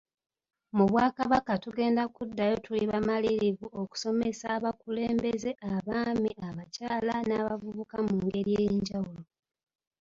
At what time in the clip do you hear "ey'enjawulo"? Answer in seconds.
8.61-9.23